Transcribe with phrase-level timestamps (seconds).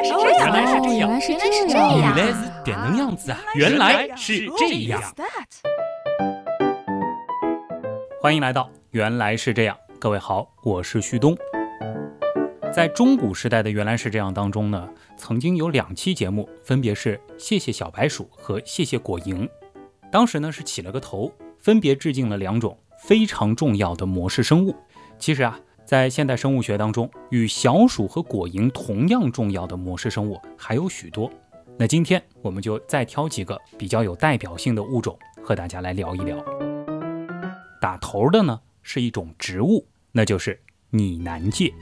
[0.00, 3.38] 来是这样，原来是这样，原来是这这样，样原来是点能样子啊！
[3.54, 5.02] 原来是这样。
[8.20, 11.36] 欢迎来到原来是这样，各位好，我是旭东。
[12.72, 14.88] 在中古时代的原来是这样当中呢，
[15.18, 19.46] 曾经有两期节目，分别是谢谢小白鼠和谢谢果蝇。
[20.10, 24.74] 当时呢是起了个头，分别致敬了两种非常重要的模式生物。
[25.18, 25.60] 其实啊，
[25.90, 31.28] 在现代生物学当中，与小鼠和果蝇同样重要的模式生物还有许多。
[31.76, 36.38] 那今天我们就再挑几个比较有代表性的物种和大家来聊一聊。
[37.80, 41.74] 打头的呢是一种植物，那就是拟南芥。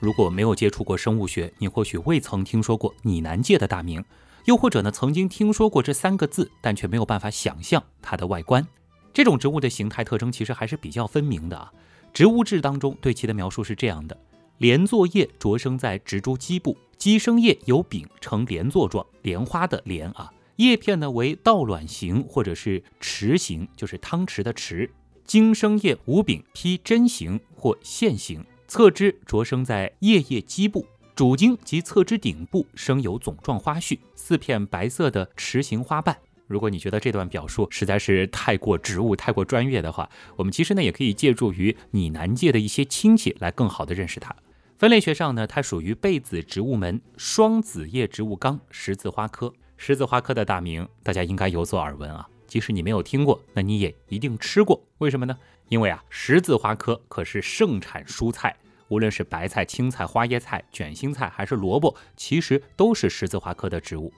[0.00, 4.04] 如果没有接触过生物学，你或许未曾听说过拟南芥的大名，
[4.46, 8.66] 又或者呢曾经听说过这三个字，但却没有办法想象它的外观。
[9.12, 11.72] 这种植物的形态特征其实还是比较分明的啊。
[12.12, 14.16] 植物志当中对其的描述是这样的：
[14.58, 20.30] 莲座叶着生在植株基部，基生叶有柄，呈莲座状，莲花的莲啊。
[20.56, 24.88] 叶片呢为倒卵形或者是匙形，就是汤匙的匙。
[25.24, 28.44] 茎生叶无柄，披针形或线形。
[28.68, 36.16] 侧枝着生在叶叶基部，主茎及侧枝顶部生有总状花序，四片白色的匙形花瓣。
[36.52, 44.36] 如果你觉得这段表述实在是太过植物、太过专业的话，我们其实呢也可以借助于拟南芥的一些亲戚来更好的认识它。
[44.76, 49.50] 分类学上呢，它属于被子植物门双子叶植物纲十字花科。
[49.78, 54.78] 十字花科的大名大家应该有所耳闻啊，即使你没有听过，那你也一定吃过。
[54.98, 55.34] 为什么呢？
[55.70, 58.54] 因为啊，十字花科可是盛产蔬菜，
[58.88, 64.12] 无论是白菜、青菜、花椰菜、卷心菜还是萝卜，其实都是十字花科的植物。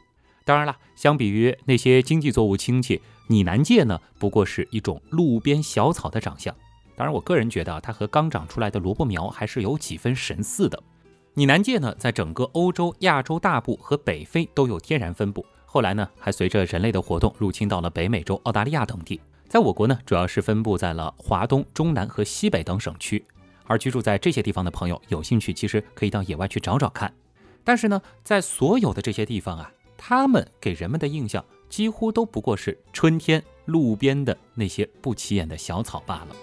[0.44, 6.54] 当然了，相比于那些经济作物亲戚，拟南芥呢，不过是一种路边小草的长相。
[6.94, 10.82] 当然，我个人觉得，它和刚长出来的萝卜苗还是有几分神似的。
[11.32, 19.20] 拟南芥呢，在整个欧洲、亚洲大部和北非都有天然分布，后来呢，还随着人类的活动入侵到了北美洲、澳大利亚等地。
[19.48, 23.24] 在我国呢，主要是分布在了华东、中南和西北等省区。
[23.66, 27.12] 而居住在这些地方的朋友，有兴趣其实可以到野外去找找看。
[27.64, 29.72] 但是呢，在所有的这些地方啊，
[30.06, 36.36] 他们给人们的印象几乎都不过是春天路边的那些不起眼的小草罢了。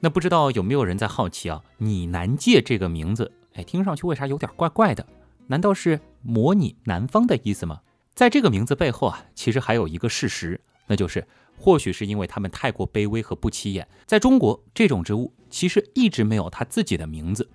[0.00, 1.62] 那不知道有没有人在好奇啊？
[1.78, 5.06] 拟南芥这个名字，哎，听上去为啥有点怪怪的？
[5.46, 7.80] 难道是模拟南方的意思吗？
[8.14, 17.48] 在这个名字背后啊，其实还有一个事实，那就是或许是因为它们太过卑微和不起眼，在中国这种植物其实一直没有它自己的名字。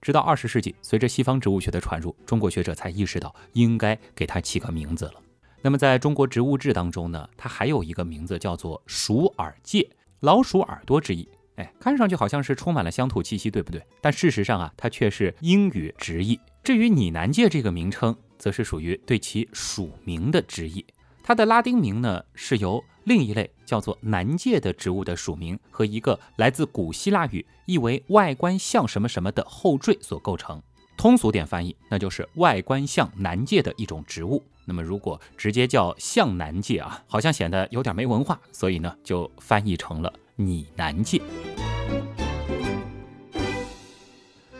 [0.00, 5.14] 直到二十世纪，随着西方植物学的传入，中国学者才意识到应该给它起个名字了。
[5.60, 11.28] 那么在中国植物志当中呢，它还有一个名字叫做鼠耳芥，老鼠耳朵之意。
[11.56, 13.82] 哎，看上去好像是充满了乡土气息，对不对？
[14.00, 16.38] 但事实上啊，它却是英语直译。
[16.62, 20.86] 至于拟南芥这个名称，则是属于对其属名的直译。
[21.24, 30.62] 它的拉丁名呢，是由另一类叫做南芥的植物的属名和一个来自古希腊语意为外观像什么什么的后缀所构成。
[30.94, 34.44] 通俗点翻译，那就是外观像南芥的一种植物。
[34.66, 41.22] 那么如果直接叫像南芥啊，好像显得有点没文化，所以呢，就翻译成了拟南芥。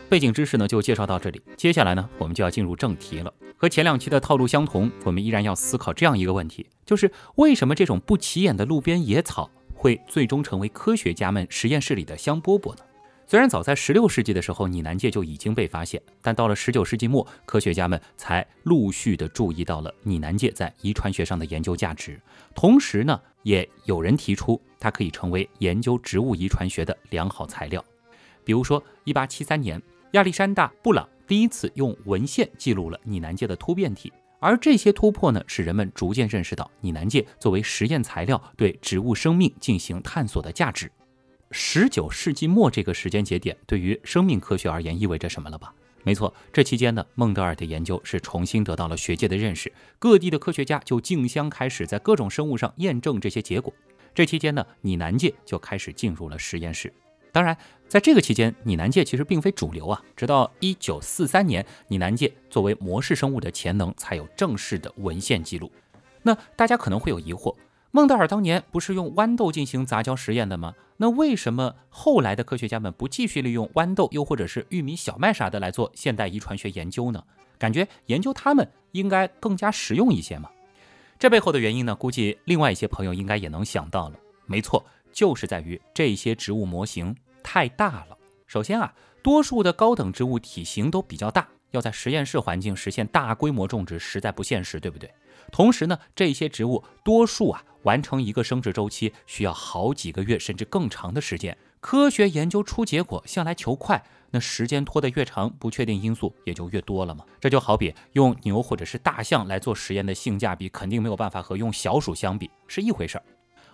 [0.09, 3.31] 背景知识呢就介绍到这里，接下来呢我们就要进入正题了。
[3.55, 12.81] 和前两期的套路相同，我们依然要思考这样一个问题，就是为什么这种不起眼的路边野草会最终成为科学家们实验室里的香饽饽呢？
[13.27, 22.19] 虽然早在16世纪的时候拟南芥就已经被发现，但到了19世纪末，科学家们才陆续的注意到了拟南芥在遗传学上的研究价值，
[22.55, 27.85] 同时呢，也有人提出它可以成为研究植物遗传学的良好材料。
[28.43, 29.79] 比如说，1873年。
[30.13, 40.91] 亚历山大·布朗第一次用文献记录了拟南芥的突变体，而这些突破呢，使人们逐渐认识到拟南芥作为实验材料对植物生命进行探索的价值。
[41.51, 45.71] 十九世纪末这个时间节点对于生命科学而言意味着什么了吧？
[46.03, 53.71] 没错，这期间呢，孟德尔的研究是重新得到了学界的认识，各地的科学家就竞相开始在各种生物上验证这些结果。
[54.15, 56.91] 这期间呢，拟南芥就开始进入了实验室。
[57.31, 57.55] 当然，
[57.87, 60.01] 在这个期间，拟南芥其实并非主流啊。
[60.15, 65.71] 直到一九四三年，拟南芥作为模式生物的潜能才有正式的文献记录。
[66.23, 67.55] 那大家可能会有疑惑：
[67.91, 70.73] 孟德尔当年不是用豌豆进行杂交实验的吗？
[70.97, 77.23] 那为什么后来的科学家们不继续利用豌豆，又或者是玉米、小麦啥的来做现代遗传学研究呢？
[77.57, 80.49] 感觉研究它们应该更加实用一些嘛。
[81.17, 84.15] 这背后的原因呢，估计另外一些朋友应该也能想到了。
[84.45, 84.83] 没错。
[85.11, 88.17] 就是在于这些植物模型太大了。
[88.47, 95.11] 首先啊，多数的高等植物体型都比较大，要在实验室环境实现大规模种植实在不现实，对不对？
[95.51, 101.57] 同时呢，这些植物多数啊，完成一个生殖周期需要好几个月甚至更长的时间。
[101.79, 107.23] 科学研究出结果向来求快，那时间拖得越长，不确定因素也就越多了嘛。
[107.39, 113.23] 这就好比用牛或者是大象来做实验的性价比肯定没有办法和用小鼠相比，是一回事儿。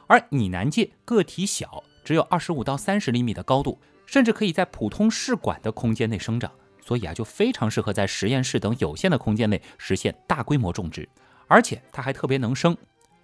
[0.08, 11.08] 而拟南芥个体小，只有二十五到三十厘米的高度，甚至可以在普通试管的空间内生长，所以啊，就非常适合在实验室等有限的空间内实现大规模种植。
[11.48, 12.76] 而且它还特别能生，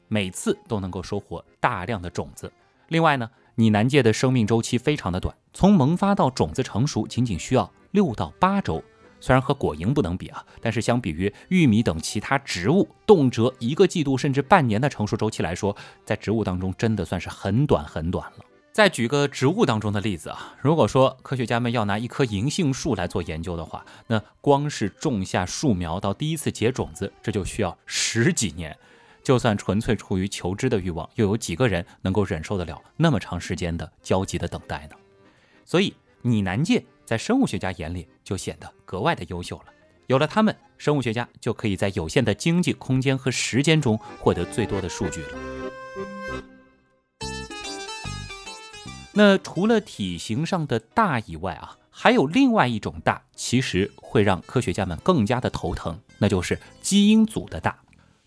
[0.08, 2.52] 每次都能够收获大量的种子。
[2.88, 3.30] 另外呢。
[3.56, 8.82] 拟南芥的生命周期非常的短，从萌发到种子成熟仅仅需要六到八周。
[9.22, 15.74] 虽然和果蝇不能比啊，但是相比于玉米等其他植物，动辄一个季度甚至半年的成熟周期来说，
[16.04, 18.46] 在植物当中真的算是很短很短了。
[18.74, 28.76] 再举个植物当中的例子啊，如果说科学家们要拿一棵银杏树来做研究的话，那光是种下树苗到第一次结种子，这就需要十几年。
[29.24, 34.96] 就算纯粹出于求知的欲望，又有几个人能够忍受得了那么长时间的焦急的等待呢？
[35.64, 35.94] 所以，
[36.24, 39.66] 拟南芥在生物学家眼里就显得格外的优秀了。
[40.08, 45.38] 有了它们，生物学家就可以在有限的经济空间和时间中获得最多的数据了。
[49.12, 57.78] 那除了体型上的大以外啊，还有另外一种大，其实会让科学家们更加的头疼，那就是基因组的大。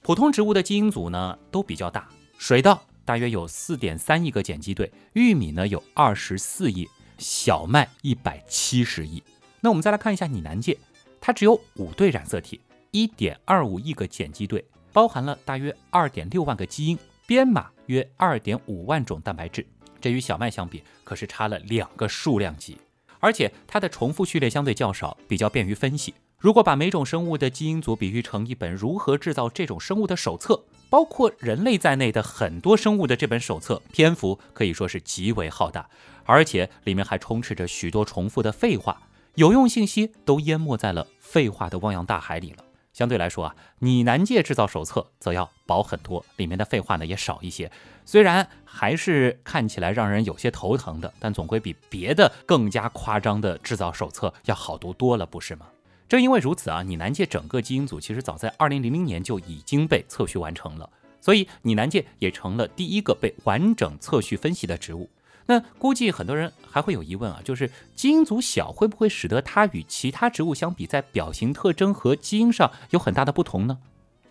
[0.02, 2.06] 普通植物的基因组呢都比较大，
[2.36, 6.86] 水稻大约有四点三亿个碱基对，玉米呢有二十四亿，
[7.16, 9.22] 小麦一百七十亿。
[9.64, 10.78] 那我们再来看一下拟南芥，
[11.18, 14.62] 它只有五对染色体，一点二五亿个碱基对，
[14.92, 19.66] 包含了大约二点六万个基因，编码约二点五万种蛋白质。
[20.02, 22.76] 这与小麦相比，可是差了两个数量级。
[23.20, 26.12] 而且它的重复序列相对较少，比较便于分析。
[26.36, 35.88] 如果把每种生物的基因组比喻成一本如何制造这种生物的手册，包括人类在内的很多生物的这本手册，篇幅可以说是极为浩大，
[36.26, 39.00] 而且里面还充斥着许多重复的废话，
[39.36, 42.64] 有用信息都淹没在了废话的汪洋大海里了。
[42.92, 47.68] 相对来说啊，拟南芥制造手册则要薄很多，里面的废话呢也少一些。
[48.04, 55.66] 虽然还是看起来让人有些头疼的，但总归比别的更加夸张的制造手册要好读多了，不是吗？
[56.08, 60.88] 正因为如此啊，拟南芥整个基因组其实早在二零零零年就已经被测序完成了，
[61.20, 65.10] 所以拟南芥也成了第一个被完整测序分析的植物。
[65.46, 73.78] 那估计很多人还会有疑问啊，就是基因组小会不会使得它与其他植物相比，在表型特征和基因上有很大的不同呢？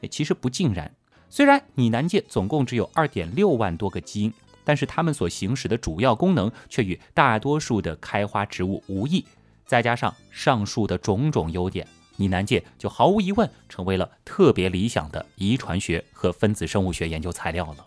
[0.10, 0.92] 其实不尽然。
[1.30, 4.34] 虽然拟南芥总共只有二点六万多个基因，
[4.64, 9.26] 但是它们所行使的主要功能却与大多数的开花植物无异。
[9.66, 11.88] 再加上上述的种种优点，
[12.18, 17.86] 拟南芥就毫无疑问成为了特别理想的遗传学和分子生物学研究材料了。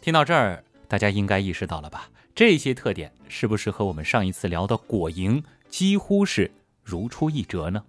[0.00, 2.08] 听到这儿，大家应该意识到了吧？
[2.34, 6.50] 这些特点是不是和我们上一次聊的果蝇几乎是
[6.82, 7.84] 如出一辙呢？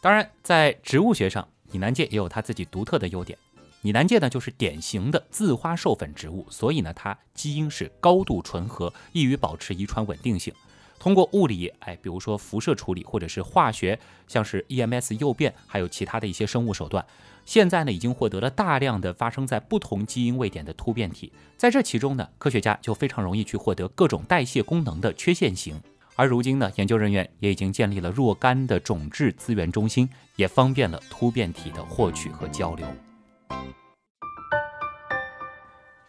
[0.00, 3.36] 当然，在植物学上，拟南芥也有它自己独特的优点。
[3.82, 10.54] 拟南芥呢，就是典型的自花授粉植物，所以呢，它基因是高度纯合，易于保持遗传稳定性。
[11.00, 17.04] 通过物理，哎，比如说辐射处理，或者是化学，像是 EMS 诱变，还有其他的一些生物手段，
[17.46, 25.80] 现在呢已经获得了大量的发生在不同基因位点的突变体，在这其中呢，科学家就非常容易去获得各种代谢功能的缺陷型。
[26.16, 32.86] 而如今呢，研究人员也已经建立了若干的种质资源中心，也方便了突变体的获取和交流。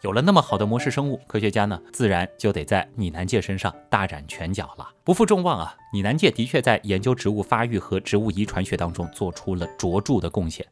[0.02, 4.88] 有了那么好的模式生物，科学家呢自然就得在拟南芥身上大展拳脚了。
[5.04, 10.66] 不负众望啊，拟南芥的确在研究植物发育和植物遗传学当中做出了卓著的贡献。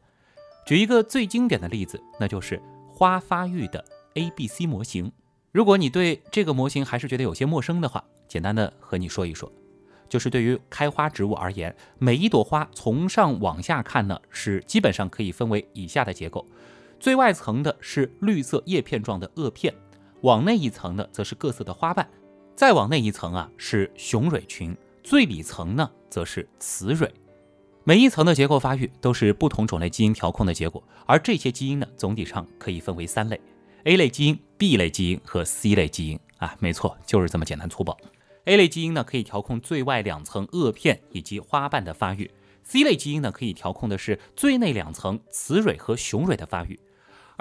[0.65, 3.83] 举一个最经典的例子，那就是花发育的
[4.15, 5.09] A B C 模型。
[5.53, 9.49] 如果你对这个模型还是觉得有些陌生的话，简单的和你说一说，
[10.09, 16.45] 就是对于开花植物而言，每一朵花从上往下看呢，是基本上可以分为以下的结构。
[17.01, 19.73] 最外层的是绿色叶片状的萼片，
[20.21, 22.07] 往内一层呢，则是各色的花瓣，
[22.55, 27.11] 再往内一层啊是雄蕊群，最里层呢则是雌蕊。
[27.83, 33.41] 每一层的结构发育都是不同种类基因调控的结果，而这些基因呢，总体上可以分为三类
[33.85, 37.97] ：A 类基因、B 类基因和 C 类基因啊，没错，就是这么简单粗暴。
[38.45, 42.29] A 类基因呢，可以调控最外两层萼片以及花瓣的发育
[42.63, 46.79] ；C 类基因呢，可以调控的是最内两层雌蕊和雄蕊的发育。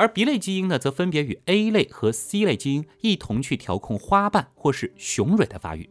[0.01, 5.87] 而 B 类基因呢，则分别与 A 类和 C 类基因一同去调控花瓣或是雄蕊的发育。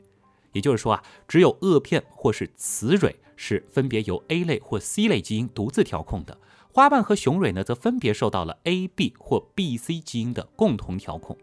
[0.51, 6.35] 也就是说啊，只有萼片或是雌蕊是分别由 A 类或 C 类基因独自调控的，
[6.73, 11.37] 花瓣和雄蕊呢，则分别受到了 A、B 或 B、C 基因的共同调控。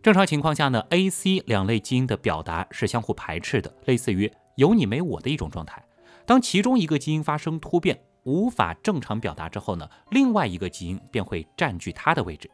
[0.00, 5.84] 正常情况下呢，A、C 两类基因的表达是相互排斥的，类似于有你没我的一种状态。
[6.24, 12.50] 当其中一个基因发生突变，无法正常表达之后呢，另外一个基因便会占据它的位置。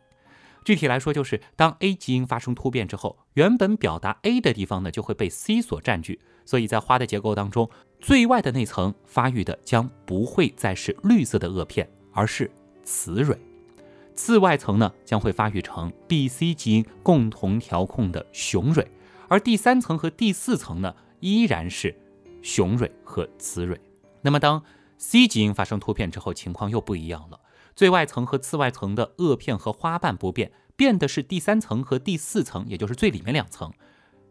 [0.65, 6.21] 具体来说，就是当 A 基因发生突变之后，原本表达 A 的地方呢，就会被 C 所占据。
[6.45, 7.69] 所以在花的结构当中，
[8.01, 12.51] 最外的那层发育的将不会再是绿色的萼片，而是
[12.85, 13.37] 雌蕊；
[14.15, 18.83] 次外层呢，将会发育成 B、C 基因共同调控的雄蕊；
[19.29, 21.95] 而第三层和第四层呢，依然是
[22.43, 23.79] 雄蕊和雌蕊。
[24.23, 24.63] 那么当
[24.99, 27.41] C 基因发生突变之后，情况又不一样了。
[27.75, 33.73] 最外层和次外层的萼片和花瓣不变，变的是第三层和第四层，也就是最里面两层。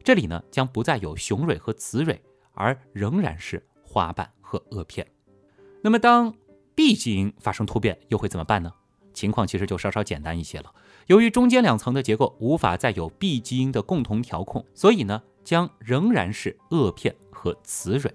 [0.03, 2.21] 这里呢，将不再有雄蕊和雌蕊，
[2.51, 5.07] 而仍然是花瓣和萼片。
[5.81, 6.35] 那么当
[6.75, 8.73] B 基因发生突变，又会怎么办呢？
[9.13, 10.73] 情况其实就稍稍简单一些了。
[11.07, 18.13] 由于中间两层的结构无法再有 B 基因的共同调控，所以呢，将仍然是萼片和雌蕊。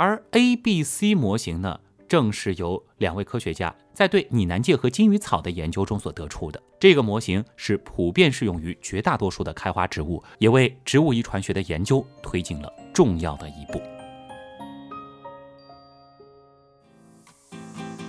[0.00, 1.78] 而 A、B、C 模型呢，
[2.08, 6.58] 正是由两位科学家在对拟南芥和金鱼草的研究中所得出的。
[6.78, 13.78] 这个模型是普遍适用于绝大多数的开花植物，也为植物遗传学的研究推进了重要的一步。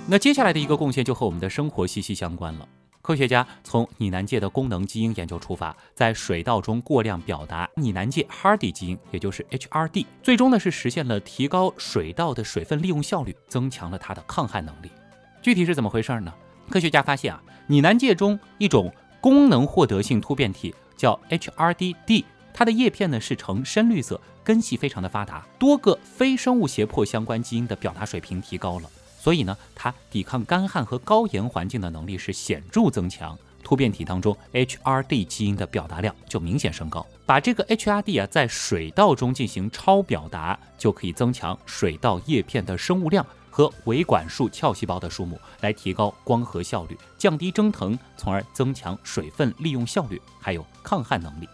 [0.07, 2.65] 那接下来的一个贡献就和我们的生活息息相关了。
[3.01, 14.91] 科学家从拟南芥的功能基因研究出发，在水稻中过量表达拟南芥 Hardy 基因，也就是 HRD，最终呢是实现了提高水稻的水分利用效率，增强了它的抗旱能力。
[15.41, 16.31] 具体是怎么回事呢？
[16.70, 28.89] 科学家发现啊，拟南芥中一种功能获得性突变体叫 HRDD，它的叶片呢是呈深绿色，根系非常的发达，多个非生物胁迫相关基因的表达水平提高了。
[29.22, 33.38] 所以呢，它抵抗干旱和高盐环境的能力是显著增强。
[33.63, 37.06] 突变体当中，HRD 基因的表达量就明显升高。
[37.28, 51.48] 把这个 HRD 啊在水稻中进行超表达，就可以增强水稻叶片的生物量和维管束鞘细胞的数目，来提高光合效率，降低蒸腾，从而增强水分利用效率，还有抗旱能力。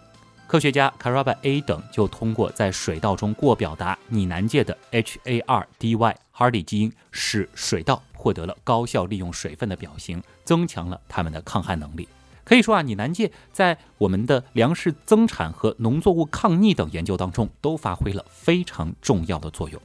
[0.48, 12.08] 科学家 Caraba A 等就通过在水稻中过表达拟南芥的 HARDY Hardy 基因，使水稻获得了高效利用水分的表型，增强了它们的抗旱能力。
[12.44, 19.82] 可以说啊，拟南芥在我们的粮食增产和农作物抗逆等研究当中都发挥了非常重要的作用。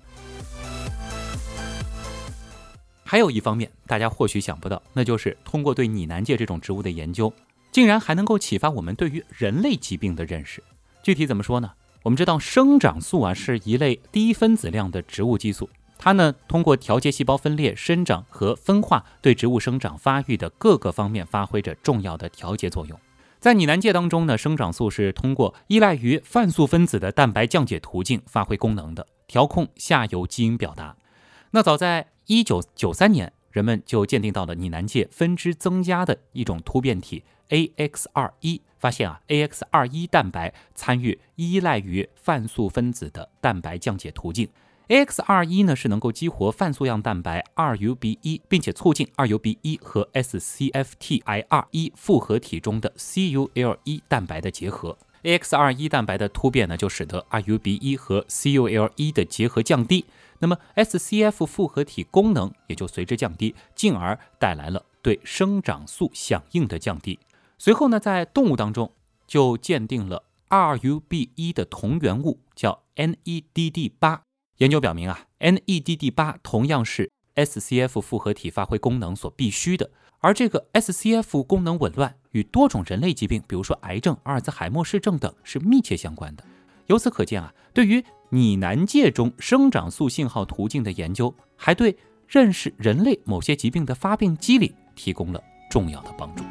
[3.03, 7.33] 还有一方面，大家或许想不到，那就是通过对拟南芥这种植物的研究。
[7.71, 10.63] 竟然还能够启发我们对于人类疾病的认识。
[11.03, 11.73] 具体怎么说呢？
[12.03, 15.71] 我们知道生长素啊是一类低分子量的植物激素，
[16.05, 22.99] 它呢通过调节细胞分裂、生长和分化，对植物生长发育的各个方面发挥着重要的调节作用。
[23.39, 30.97] 在拟南芥当中呢，生长素是通过依赖于泛素分子的蛋白降解途径发挥功能的，调控下游基因表达。
[31.53, 37.23] 那早在一九九三年，人们就鉴定到了拟南芥分支增加的一种突变体。
[37.49, 44.49] AX21 发现啊，AX21 蛋白参与依赖于泛素分子的蛋白降解途径。
[44.93, 54.99] AX21 呢是能够激活泛素样蛋白 2UB1，并且促进 2UB1 和 SCFTIR1 复合体中的 C U L 一蛋白的结合。
[55.23, 60.05] AX21 蛋白的突变呢，就使得 2UB1 和 C U L 一的结合降低，
[60.41, 67.19] 那么 SCF 复合体功能也就随之降低，进而带来了对生长素响应的降低。
[67.57, 68.93] 随后呢，在动物当中
[69.27, 74.19] 就鉴定了 R U B 一的同源物，叫 NEDD8。
[74.63, 79.91] 研究表明啊，NEDD8 同样是 SCF 复合体发挥功能所必须的。
[80.21, 86.45] 而这个 SCF 功能紊乱与多种人类疾病，比如说癌症、阿尔兹海默氏症等，是密切相关的。
[86.87, 96.45] 由此可见啊，对于拟南芥中生长素信号途径的研究，还对认识人类某些疾病的发病机理提供了重要的帮助。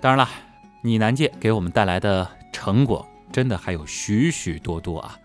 [0.00, 0.26] 当然了，
[0.82, 5.18] 拟南芥给我们带来的成果真的还有许许多多啊！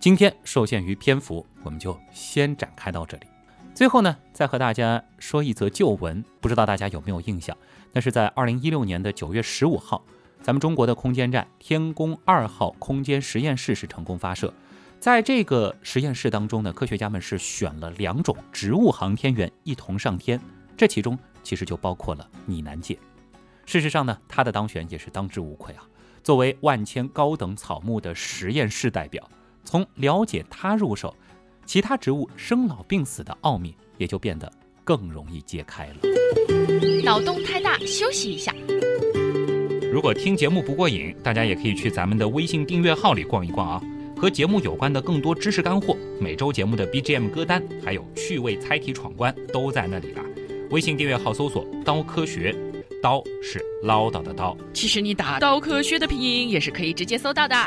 [0.00, 3.26] 今天受限于篇幅，我们就先展开到这里。
[3.72, 7.56] 最后呢，再和大家说一则旧闻，不知道大家有没有印象？
[7.92, 10.04] 那是在二零一六年的九月十五号，
[10.42, 14.52] 咱们中国的空间站天宫二号空间实验室是成功发射。
[14.98, 20.40] 在这个实验室当中呢，科学家们是选了两种植物航天员一同上天，
[20.76, 22.98] 这其中其实就包括了拟南芥。
[23.64, 25.84] 事实上呢，他的当选也是当之无愧啊。
[26.22, 29.28] 作为万千高等草木的实验室代表，
[29.64, 31.14] 从了解它入手，
[31.66, 34.50] 其他植物生老病死的奥秘也就变得
[34.84, 35.96] 更容易揭开了。
[37.04, 38.54] 脑洞太大，休息一下。
[39.92, 43.82] 如果听节目不过瘾，大家也可以去咱们的微信订阅号里逛一逛啊，
[44.16, 50.22] 和节目有关的更多知识干货、每周节目的 BGM 歌单，还有趣味猜题闯关都在那里了。
[50.70, 52.56] 微信订阅号搜索“刀科学”，
[53.02, 54.56] 刀是唠叨的刀。
[54.72, 57.56] 其实你打“刀科学”的拼音也是可以直接搜到的。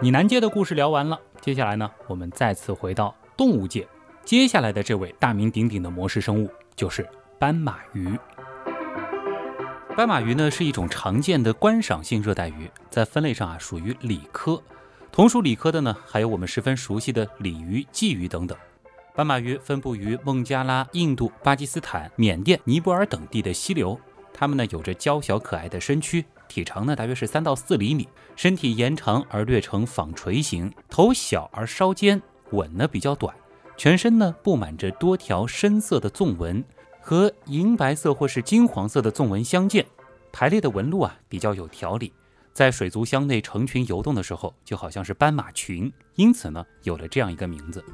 [0.00, 3.86] 你南街的故事聊完了，接下来呢，我们再次回到动物界。
[4.24, 7.06] 接下来的这位大名鼎鼎的模式生物就是
[7.38, 8.18] 斑马鱼。
[9.94, 14.60] 斑马鱼呢是一种常见的观赏性热带鱼，在分类上啊属于鲤科。
[15.12, 18.56] 同属鲤科的呢还有我们十分熟悉的鲤鱼、鲫鱼等等。
[19.14, 23.98] 斑马鱼分布于孟加拉、印度、巴基斯坦、缅甸、尼泊尔等地的溪流。
[24.32, 32.20] 它们呢有着娇小可爱的身躯，体长呢大约是三到四厘米，身体延长而略呈纺锤形，头小而稍尖，
[32.52, 33.34] 吻呢比较短，
[33.76, 36.64] 全身呢布满着多条深色的纵纹。
[37.04, 39.84] 和银白色或是金黄色的纵纹相间，
[40.32, 42.12] 排列的纹路啊比较有条理，
[42.54, 47.84] 在水族箱内成群游动的时候，就好像是斑马群，因此呢有了这样一个名字。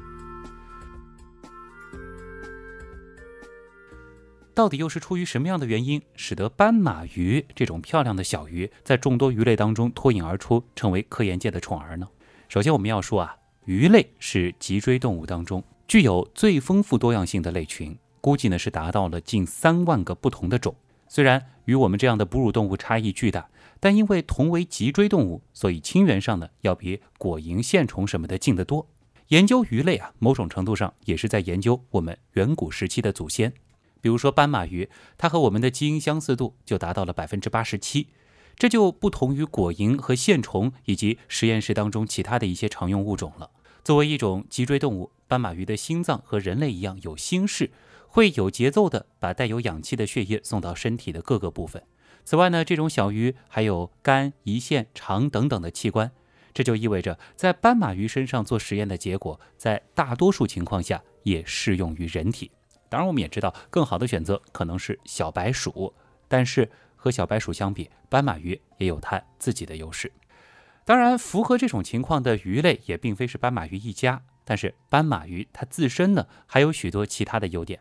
[4.59, 12.09] 到底又是出于什么样的原因，使得斑马鱼这种漂亮的小鱼在众多鱼类当中脱颖而出，成为科研界的宠儿呢？
[12.49, 17.97] 首先我们要说啊，鱼类是脊椎动物当中具有最丰富多样性的类群。
[18.19, 20.75] 估计呢是达到了近三万个不同的种。
[21.07, 23.49] 虽然与我们这样的哺乳动物差异巨大，
[23.79, 28.85] 但因为同为脊椎动物，所以亲缘上呢要比果蝇、线虫什么的近得多。
[29.29, 33.53] 研究鱼类啊，某种程度上也是在研究我们远古时期的祖先。
[34.01, 38.07] 比如说斑马鱼，它和我们的基因相似度就达到了百分之八十七，
[38.57, 43.51] 这就不同于果蝇和线虫以及实验室当中其他的一些常用物种了。
[43.83, 47.71] 作为一种脊椎动物，斑马鱼的心脏和人类一样有心室。
[48.11, 51.83] 会有节奏地把带有氧气的血液送到身体的各个部分。
[52.25, 56.11] 此外呢，这种小鱼还有肝、胰腺、肠等等的器官，
[56.51, 62.49] 这就意味着在斑马鱼身上做实验的结果，在大多数情况下也适用于人体。
[62.89, 65.93] 当然，我们也知道更好的选择可能是小白鼠，
[66.27, 70.11] 但是和小白鼠相比，斑马鱼也有它自己的优势。
[70.85, 77.79] 当然，符合这种情况的鱼类也并非是斑马鱼一家，但是斑马鱼它自身呢，还有许多其他的优点。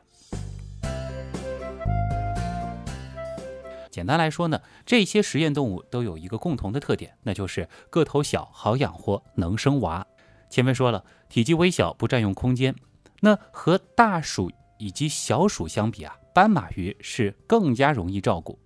[3.91, 10.07] 简单来说呢，这些实验动物都有一个共同的特点，那就是个头小、好养活、能生娃。
[10.51, 12.75] 前面说了，体积微小，不占用空间。
[13.21, 18.59] 那和大鼠以及小鼠相比啊，斑马鱼是更加容易照顾。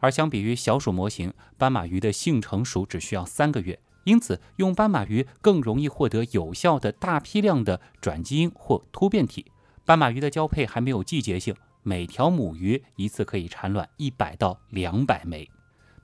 [0.00, 9.50] 而相比于小鼠模型，斑马鱼的性成熟只需要三个月，因此用斑马鱼更容易获得有效的大批量的转基因或突变体。
[9.84, 11.54] 斑马鱼的交配还没有季节性。
[11.84, 15.48] 每条母鱼一次可以产卵一百到两百枚。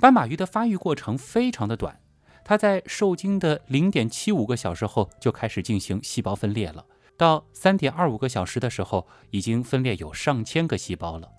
[0.01, 2.01] 斑马鱼的发育过程非常的短，
[2.43, 11.31] 它在受精的零点七五个小时后就开始进行细胞分裂了，到三点二五个小时的时候，已经分裂有上千个细胞了，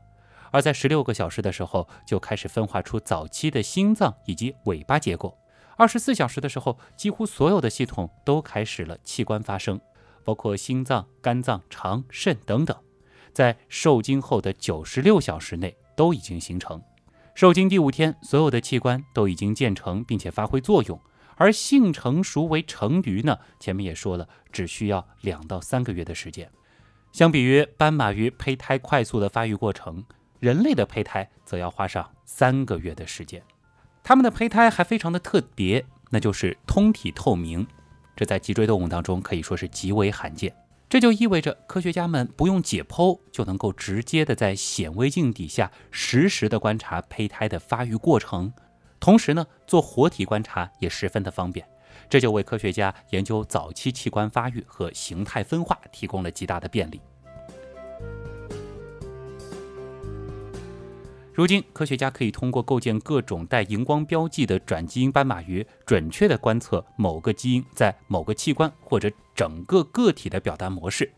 [0.52, 5.38] 而在十六个小时的时候就开始分化出早期的心脏以及尾巴结构。
[5.78, 9.80] 二十四小时的时候，几乎所有的系统都开始了器官发生，
[10.24, 12.76] 包括心脏、肝脏、肠、肾等等。
[13.34, 16.82] 在受精后的九十六小时内都已经形成，
[17.34, 20.98] 受精第五天，所有的器官都已经建成并且发挥作用。
[21.36, 26.50] 而性成熟为成鱼呢，前面也说了，只需要两到三个月的时间。
[27.12, 30.04] 相比于斑马鱼胚胎快速的发育过程，
[30.40, 33.42] 人类的胚胎则要花上三个月的时间。
[34.04, 37.66] 它们的胚胎还非常的特别，那就是通体透明，
[38.16, 40.56] 这在脊椎动物当中可以说是极为罕见。
[40.88, 48.54] 这就意味着科学家们不用解剖就能够直接的在显微镜底下实时的观察胚胎的发育过程，
[49.00, 51.68] 同时呢做活体观察也十分的方便，
[52.10, 57.00] 这就为科学家研究早期器官发育和形态分化提供了极大的便利。
[61.34, 71.12] 如今，科学家可以通过构建各种带荧光标记的转基因斑马鱼，准确地观测某个基因在某个器官或者整个个体的表达模式。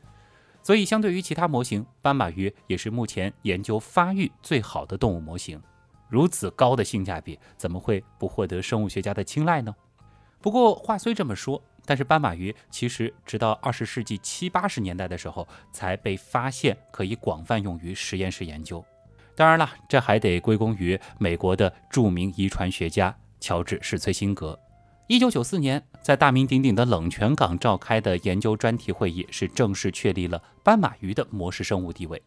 [0.63, 5.61] 所以，相对于其他模型，斑马鱼也是目前研究发育最好的动物模型。
[6.09, 9.75] 如此高的性价比，怎么会不获得生物学家的青睐呢？
[10.41, 18.83] 不过话虽这么说，但是斑马鱼其实直到二十世纪七八十年代的时候，才被发现可以广泛用于实验室研究。
[19.35, 24.57] 当然了，这还得归功于美国的著名遗传学家乔治史崔辛格。
[25.07, 32.21] 一九九四年，在大名鼎鼎的冷泉港召开的研究专题会议，是正式确立了斑马鱼的模式生物地位。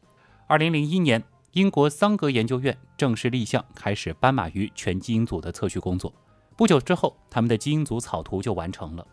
[0.46, 6.14] 二零零一年，英国桑格研究院正式立项，开始斑马鱼全基因组的测序工作。
[6.56, 9.04] 不久之后，他们的基因组草图就完成了。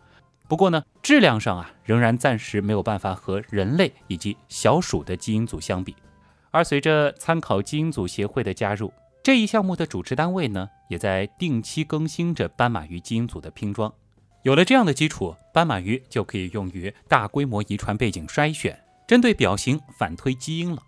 [0.46, 5.96] 不过呢，质量上啊，仍然暂时没有办法和人类以及小鼠的基因组相比。
[6.52, 13.92] 而随着参考基因组协会的加入，这一项目的主持单位呢，也在定期更新着斑马鱼基因组的拼装。
[14.44, 20.80] 有了这样的基础，斑马鱼就可以用于大规模遗传背景筛选，针对表型反推基因了。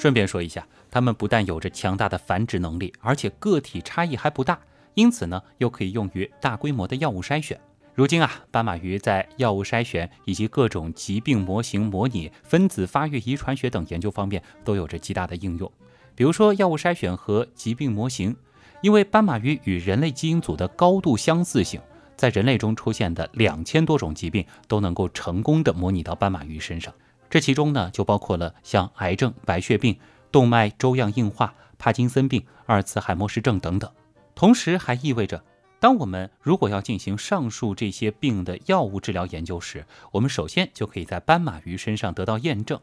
[0.00, 4.58] 顺便说一下，它们不但有着强大的繁殖能力，而且个体差异还不大，
[4.94, 7.60] 因此呢，又可以用于大规模的药物筛选。
[7.94, 15.70] 如今啊，斑马鱼在药物筛选以及各种疾病模型模拟、分子发育遗传学等研究方面都有着极大的应用。
[16.14, 18.34] 比如说药物筛选和疾病模型，
[18.80, 21.78] 因为斑马鱼与人类基因组的高度相似性，
[22.16, 26.90] 在人类中出现的两千多种疾病都能够成功的模拟到斑马鱼身上。
[27.30, 29.96] 这其中呢，就包括了像癌症、白血病、
[30.30, 33.90] 动脉粥样硬化、帕金森病、阿尔茨海默氏症等等。
[34.34, 35.42] 同时还意味着。
[35.78, 42.78] 当我们如果要进行上述这些病的药物治疗研究时，我们首先就可以在斑马鱼身上得到验证。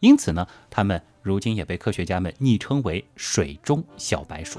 [0.00, 4.58] 因此呢，它们如今也被科学家们昵称为“水中小白鼠”。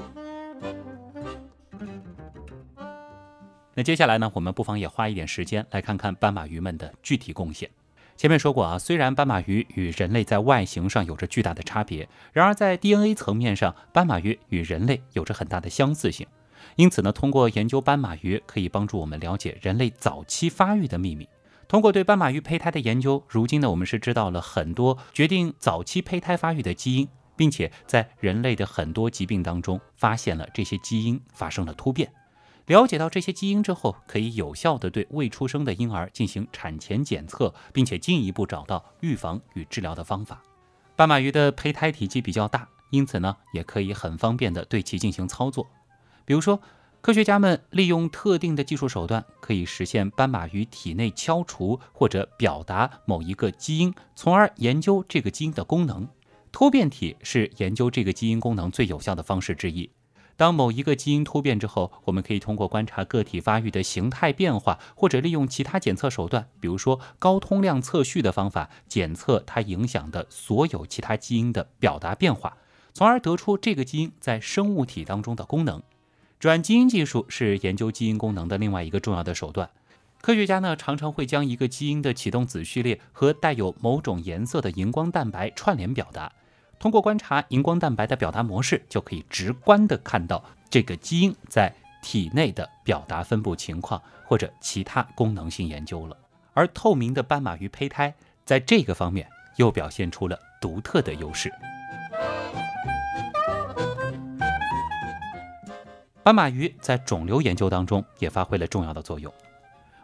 [3.74, 7.68] 那接下来呢，我们不妨也花一点时间来看看斑马鱼们的具体贡献。
[8.16, 16.26] 前面说过啊，虽然斑马鱼与人类在外形上有着巨大的差别，然而在 DNA 层面上，斑马鱼与人类有着很大的相似性。
[16.76, 21.28] 因此呢，通过研究斑马鱼，可以帮助我们了解人类早期发育的秘密。
[21.66, 32.12] 通过对斑马鱼胚胎的研究，如今呢，我们是知道了很多决定早期胚胎发育的基因，并且在人类的很多疾病当中发现了这些基因发生了突变。
[32.72, 40.42] 了解到这些基因之后，可以有效地对未出生的婴儿进行产前检测，并且进一步找到预防与治疗的方法。
[40.96, 45.66] 斑马鱼的胚胎体积比较大，因此呢，也可以很方便地对其进行操作。
[46.24, 46.58] 比如说，
[47.02, 56.08] 科学家们利用特定的技术手段，可以实现斑马鱼体内敲除或者表达某一个基因，从而研究这个基因的功能。
[56.50, 59.90] 突变体是研究这个基因功能最有效的方式之一。
[60.42, 72.56] 当某一个基因突变之后，我们可以通过观察个体发育的形态变化，或者利用其他检测手段，比如说高通量测序的方法，检测它影响的所有其他基因的表达变化，
[72.92, 75.80] 从而得出这个基因在生物体当中的功能。
[76.40, 79.70] 转基因技术是研究基因功能的另外一个重要的手段。
[80.20, 86.32] 科学家呢常常会将一个基因的启动子序列和带有某种颜色的荧光蛋白串联表达。
[86.82, 96.16] 通过观察荧光蛋白的表达模式，就可以直观地看到这个基因在体内的表达分布情况或者其他功能性研究了。
[96.54, 98.12] 而透明的斑马鱼胚胎
[98.44, 101.52] 在这个方面又表现出了独特的优势。
[106.24, 109.32] 斑马鱼在肿瘤研究当中也发挥了重要的作用。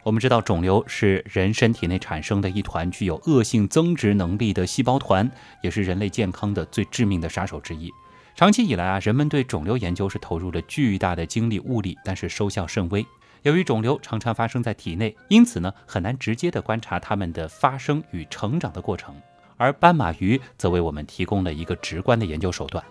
[0.08, 5.30] 我们知道，肿瘤是人身体内产生的一团具有恶性增殖能力的细胞团，
[5.62, 7.92] 也是人类健康的最致命的杀手之一。
[8.34, 13.04] 长期以来啊，人们对肿瘤研究是投入了巨大的精力物力，但是收效甚微。
[13.42, 19.14] 由于肿瘤常常发生在体内，因此呢，很难直接的观察它们的发生与成长的过程。
[19.58, 22.82] 而斑马鱼则为我们提供了一个直观的研究手段。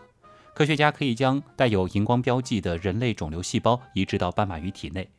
[0.53, 5.09] 科学家可以将带有荧光标记的人类肿瘤细胞移植到斑马鱼体内。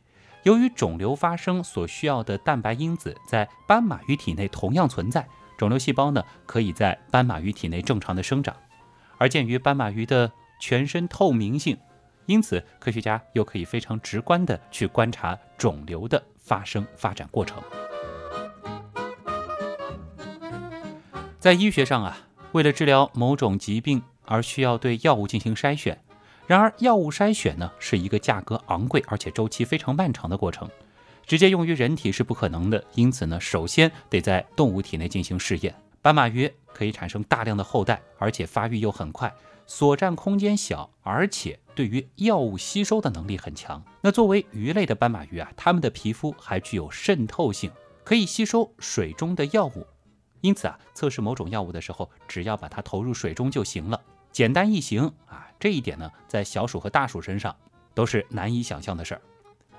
[0.43, 8.55] 由于肿瘤发生所需要的蛋白因子在斑马鱼体内同样存在，肿瘤细胞呢可以在斑马鱼体内正常的生长。
[9.17, 11.77] 而鉴于斑马鱼的全身透明性，
[12.25, 17.61] 因此科学家又可以非常直观的去观察肿瘤的发生发展过程。
[21.39, 22.17] 在医学上啊，
[22.53, 24.01] 为了治疗某种疾病。
[24.31, 25.99] 而需要对药物进行筛选，
[26.49, 30.67] 然而药物筛选呢是一个价格昂贵而且周期非常漫长的过程，
[31.23, 32.83] 直接用于人体是不可能的。
[32.95, 35.75] 因此呢，首先得在动物体内进行试验。
[36.01, 39.31] 斑马鱼可以产生大量的后代，而且发育又很快，
[39.67, 43.83] 所占空间小，而且对于药物吸收的能力很强。
[44.01, 47.69] 那作为鱼类的斑马鱼啊，它们的皮肤还具有渗透性，
[48.03, 49.85] 可以吸收水中的药物。
[50.41, 54.01] 因此啊，测试某种药物的时候，只要把它投入水中就行了。
[54.31, 57.55] 简单易行啊，这一点呢，在小鼠和大鼠身上
[57.93, 59.21] 都是难以想象的事儿。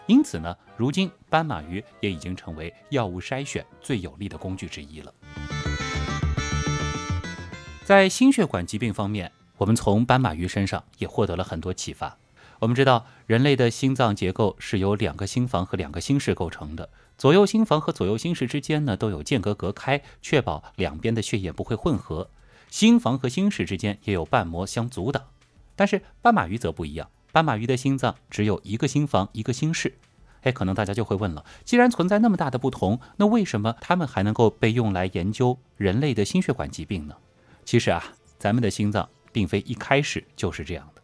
[0.06, 5.14] 因此呢，如今斑马鱼也已经成为药物筛选最有力的工具之一了。
[7.84, 12.18] 在心血管疾病方面，我们从斑马鱼身上也获得了很多启发。
[12.58, 22.28] 我们知道，人类的心脏结构是由两个心房和两个心室构成的，左右心房和左右心室之间呢都有间隔隔开，确保两边的血液不会混合。
[22.70, 25.22] 心房和心室之间也有瓣膜相阻挡。
[25.76, 29.98] 但是斑马鱼则不一样，斑马鱼的心脏只有一个心房一个心室。
[30.42, 37.16] 哎，可能大家就会问了，既然存在那么大的不同，那为什么它们还能够被用来研究人类的心血管疾病呢？
[37.66, 38.02] 其实啊，
[38.38, 41.02] 咱们的心脏并非一开始就是这样的。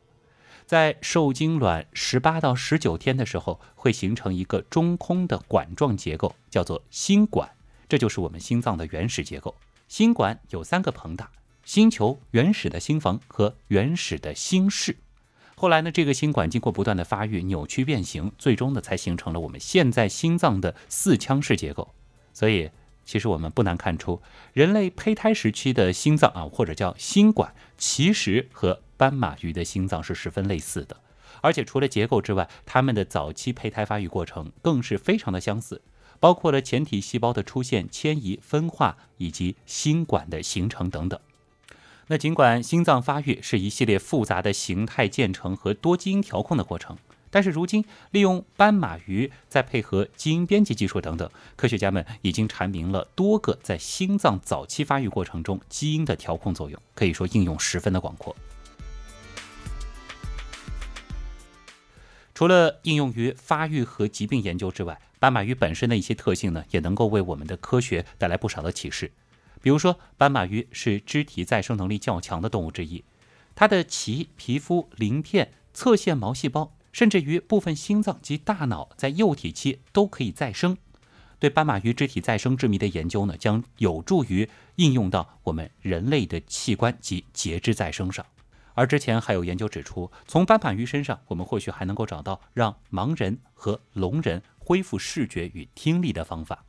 [0.65, 7.51] 在受精卵十八到十九天的时候，会形成一个中空的管状结构，叫做心管。
[7.89, 9.55] 这就是我们心脏的原始结构。
[9.87, 11.31] 心管有三个膨大：
[11.67, 14.99] 心球、原始的心房和原始的心室。
[15.57, 21.93] 后来呢，这个心管经过不断的发育、扭曲变形，最终呢才形成了我们现在心脏的四腔式结构。
[22.33, 22.71] 所以，
[23.05, 31.01] 其实我们不难看出，人类胚胎时期的心脏啊，或者叫心管，其实和斑马鱼的心脏是十分类似的，
[31.41, 35.83] 而且除了结构之外，它们的早期胚胎发育过程更是非常的相似，
[36.21, 41.19] 包括了前体细胞的出现、迁移、分化以及心管的形成等等。
[42.09, 46.97] 那尽管心脏发育是一系列复杂的形态建成和多基因调控的过程，
[47.31, 58.37] 但是如今利用斑马鱼，再配合基因编辑技术等等，科学家们已经阐明了多个在心脏早期发育过程中基因的调控作用，可以说应用十分的广阔。
[62.33, 69.11] 除了应用于发育和疾病研究之外，斑马鱼本身的一些特性呢，也能够为我们的科学带来不少的启示。
[69.67, 73.03] 比如说，斑马鱼是肢体再生能力较强的动物之一，
[73.57, 80.79] 它的鳍、皮肤、鳞片、侧线毛细胞，甚至于部分心脏及大脑，在幼体期都可以再生。
[81.41, 88.25] 对斑马鱼肢体再生之谜的研究呢，将有助于应用到我们人类的器官及节肢再生上。
[88.75, 96.65] 而之前还有研究指出，从斑马鱼身上，我们或许还能够找到让盲人和聋人恢复视觉与听力的方法。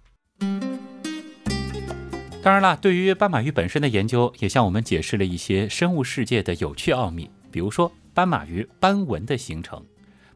[2.47, 9.83] 当然了，对于斑马鱼本身的研究，也向我们解释了一些生物世界的有趣奥秘，比如说斑马鱼斑纹的形成。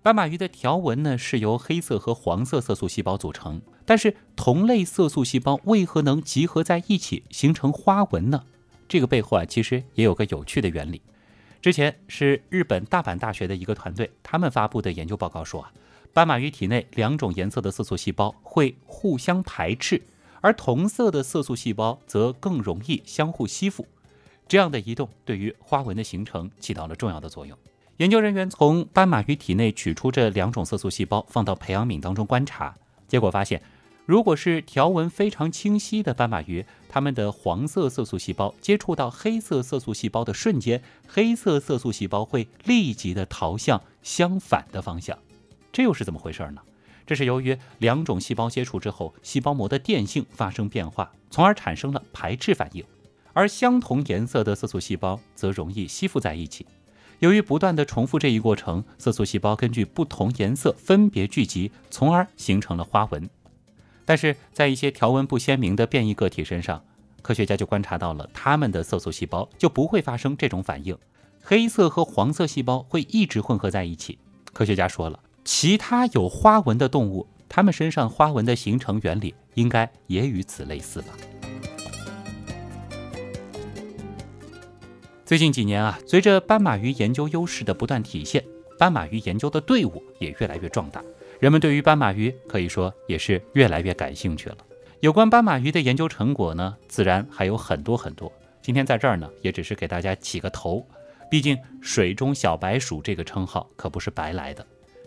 [0.02, 8.43] 斑马鱼的条纹呢，是由黑色和黄色色素细胞组成，但是同类色素细胞为何能集合在一起形成花纹呢？
[8.89, 11.02] 这个背后啊，其实也有个有趣的原理。
[11.62, 15.71] 之前是日本大阪大学的一个团队，他们发布的研究报告说啊，
[16.12, 20.02] 斑马鱼体内两种颜色的色素细胞会互相排斥，
[20.41, 23.88] 而同色的色素细胞则更容易相互吸附。
[24.47, 27.58] 这样的移动对于花纹的形成起到了重要的作用。
[27.97, 32.75] 研究人员从斑马鱼体内取出这两种色素细胞，放到培养皿当中观察，
[33.08, 33.62] 结果发现。
[34.08, 45.17] 如果是条纹非常清晰的斑马鱼，它们的黄色色素细胞接触到黑色色素细胞的瞬间，黑色色素细胞会立即的逃向相反的方向。
[45.71, 46.62] 这又是怎么回事呢？
[47.12, 52.82] 这是由于两种细胞接触之后，细胞膜的电性发生变化，从而产生了排斥反应。
[53.34, 56.65] 而相同颜色的色素细胞则容易吸附在一起。
[57.19, 63.30] 由于不断的重复这一过程，色素细胞根据不同颜色分别聚集，从而形成了花纹。
[64.06, 66.82] 但是在一些条纹不鲜明的变异个体身上，
[67.21, 70.97] 科学家就观察到了它们的色素细胞就不会发生这种反应，
[71.43, 74.17] 黑色和黄色细胞会一直混合在一起。
[74.54, 81.08] 科学家说了，其他有花纹的动物，它们身上花纹的形成原理应该也与此类似吧。
[85.25, 88.43] 最近几年啊，随着斑马鱼研究优势的不断体现，
[88.77, 91.01] 斑马鱼研究的队伍也越来越壮大。
[91.39, 94.58] 人们对于斑马鱼可以说也是越来越感兴趣了。
[94.99, 98.32] 有关斑马鱼的研究成果呢，自然还有很多很多。
[98.62, 100.86] 今天在这儿呢，也只是给大家起个头。
[101.32, 104.63] 毕竟“水中小白鼠”这个称号可不是白来的。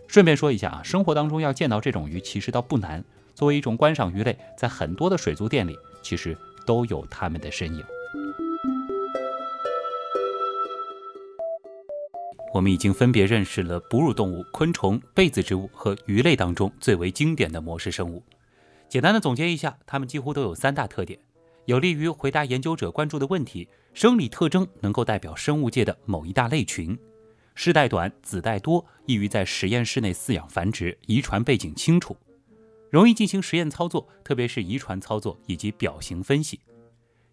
[0.07, 3.03] 顺便说一下啊，生活当中要见到这种鱼其实倒不难。
[3.33, 7.83] 作为一种观赏鱼类，在很多的水族店里其实都有它们的身影。
[12.53, 18.23] 我们已经分别认识了哺乳动物、昆虫、被子植物和鱼类当中最为经典的模式生物。
[18.87, 21.19] 简单的总结一下，它们几乎都有三大特点，
[21.65, 26.97] 有利于回答研究者关注的问题：生理特征能够代表生物界的某一大类群，
[27.55, 32.15] 世代短、子代多，易于在实验室内饲养繁殖，遗传背景清楚，
[32.91, 36.59] 容易进行实验操作，特别是遗传操作以及表型分析。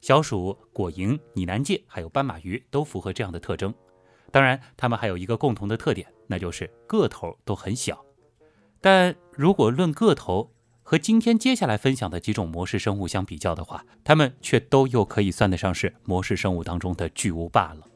[0.00, 3.74] 小鼠、果蝇、拟南芥还有斑马鱼都符合这样的特征。
[4.30, 8.04] 当然，它们还有一个共同的特点，那就是个头都很小。
[8.80, 17.86] 但如果论个头，和今天接下来分享的几种模式生物相比较的话，它们却都又可以算得上是模式生物当中的巨无霸了。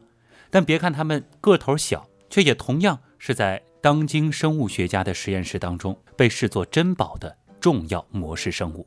[0.51, 8.87] 但别看它们个头小，却也同样是在当今生物学家的实验室当中被视作珍宝的重要模式生物。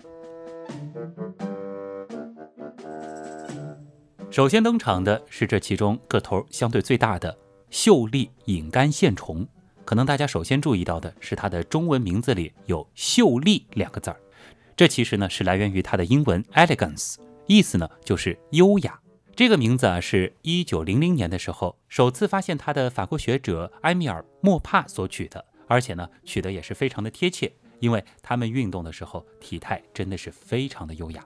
[4.29, 7.35] 首先登场的是这其中个头相对最大的
[7.71, 9.47] 秀丽隐杆线虫。
[9.83, 14.17] 可能大家首先注意到的是它的中文名字里有“秀丽”两个字儿，
[14.75, 17.15] 这其实呢是来源于它的英文 “elegance”，
[17.47, 18.99] 意思呢就是优雅。
[19.39, 27.49] 这个名字啊是一九零零年的时候首次发现它的法国学者埃米尔·莫帕所取的，而且呢取得也是非常的贴切，
[27.79, 31.25] 因为他们运动的时候体态真的是非常的优雅。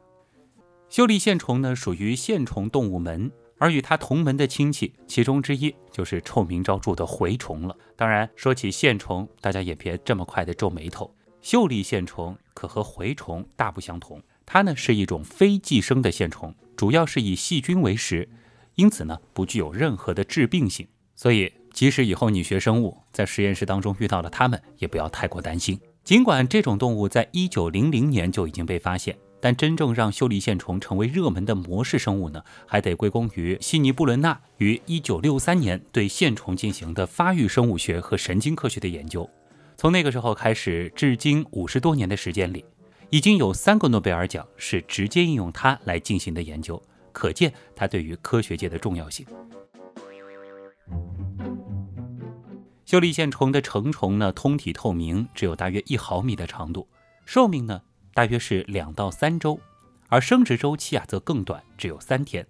[0.90, 3.32] 秀丽线虫呢属于线虫动物门。
[3.58, 7.76] 而与它同门的亲戚，其中之一就是臭名昭著的蛔虫了。
[7.96, 11.16] 当然，说起线虫，大家也别这么快的皱眉头。
[11.42, 18.28] 秀丽线虫可和蛔虫大不相同，它呢是一种非寄生的线虫，主要是以细菌为食，
[18.76, 20.88] 因此呢不具有任何的致病性。
[21.16, 25.80] 所以，即使以后你学生物，在实验室当中遇到了它们，也不要太过担心。
[26.04, 29.18] 尽管这种动物在一九零零年就已经被发现。
[29.40, 39.30] 但真正让秀丽线虫成为热门的模式生物呢，还得归功于悉尼布伦纳于1963年对线虫进行的发育生物学和神经科学的研究。
[39.76, 42.64] 从那个时候开始，至今五十多年的时间里，
[43.14, 49.24] 已经有三个诺贝尔奖是直接应用它来进行的研究，可见它对于科学界的重要性。
[52.86, 56.88] 秀丽线虫的成虫呢，通体透明，只有大约一毫米的长度，
[57.24, 57.80] 寿命呢？
[58.16, 59.60] 大约是两到三周，
[60.10, 62.44] 而生殖周期啊则更短，只有三天。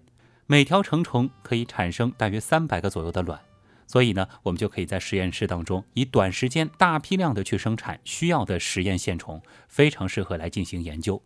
[0.46, 3.38] 每条成虫可以产生大约三百个左右的卵，
[3.86, 11.22] 所以呢，我们就可以在实验室当中以短时间大批量的去生产需要的实验线虫，非常适合来进行研究。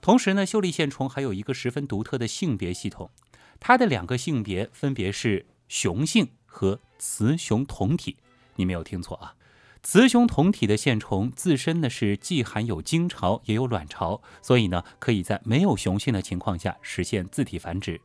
[0.00, 3.10] 同时呢，秀丽线虫还有一个十分独特的性别系统，
[3.58, 8.16] 它的两个性别分别是雄性和雌雄同体。
[8.56, 9.34] 你没有听错啊。
[9.82, 17.98] 雌雄同体的线虫自身呢是既含有精巢也有卵巢，所以呢可以在没有雄性的情况下实现自体繁殖。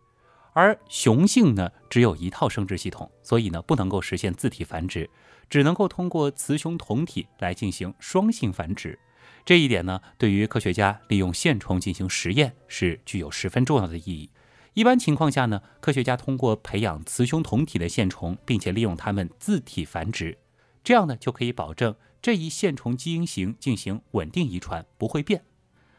[0.56, 5.10] 而雄性呢只有一套生殖系统，所以呢不能够实现自体繁殖，
[5.50, 8.98] 只能够通过雌雄同体来进行双性繁殖。
[9.44, 14.30] 这一点呢对于科学家利用线虫进行实验是具有十分重要的意义。
[14.76, 20.38] 一般情况下呢，科学家通过培养雌雄同体的线虫，并且利用它们自体繁殖。
[20.86, 25.44] 这样呢，就可以保证这一线虫基因型进行稳定遗传，不会变。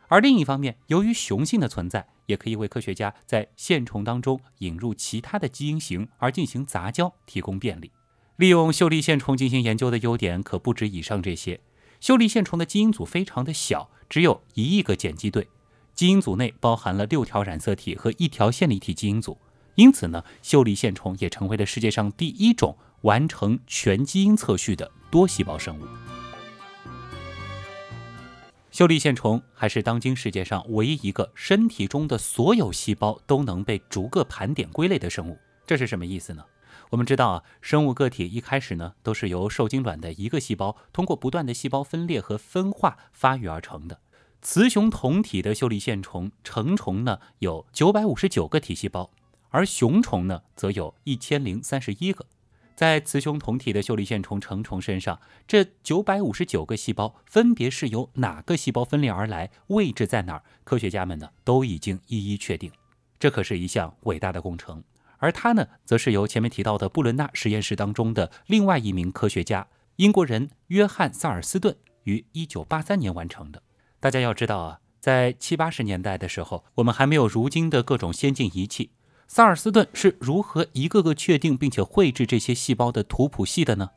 [0.08, 7.90] 而另一方面，由于雄性的存在，也可以为科学家在线虫当中引入其他的基因型而进行杂交提供便利。
[8.36, 11.60] 利用秀丽线虫进行研究的优点可不止以上这些。
[12.00, 15.48] 秀丽线虫的基因组非常的小，只有一亿个碱基对，
[15.94, 19.38] 基因组内包含了六条染色体和一条线粒体基因组，
[19.74, 22.76] 因此呢，秀丽线虫也成为了世界上第一种。
[23.02, 25.84] 完成全基因测序的多细胞生物，
[28.76, 35.38] 秀丽线虫还是当今世界上唯一一个身体中的所有细胞都能被逐个盘点归类的生物。
[35.66, 36.44] 这是什么意思呢？
[36.90, 43.98] 我们知道啊，生物个体一开始呢都是由受精卵的一个细胞通过不断的细胞分裂和分化发育而成的。
[44.42, 49.10] 雌雄同体的秀丽线虫成虫呢有九百五十九个体细胞，
[49.48, 52.26] 而雄虫呢则有一千零三十一个。
[52.76, 60.42] 在雌雄同体的秀丽线虫成虫身上，这九百五十九个细胞分别是由哪个细胞分裂而来，位置在哪儿？
[60.62, 62.70] 科学家们呢都已经一一确定。
[63.18, 64.84] 这可是一项伟大的工程。
[65.16, 73.62] 而它呢，则是由前面提到的布伦纳实验室当中的另外一名科学家英国人约翰萨尔斯顿于一九八三年完成的。
[73.98, 78.90] 大家要知道啊，在七八十年代的时候，我们还没有如今的各种先进仪器。
[79.28, 83.90] 萨尔斯顿是如何一个个确定并且绘制这些细胞的图谱系的呢？